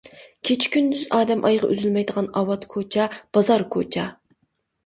[0.47, 3.07] كېچە-كۈندۈز ئادەم ئايىغى ئۈزۈلمەيدىغان ئاۋات كوچا،
[3.39, 4.09] بازار كوچا.